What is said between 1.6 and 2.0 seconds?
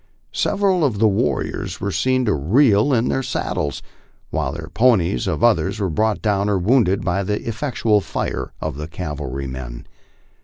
were